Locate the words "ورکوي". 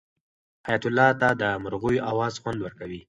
2.61-2.99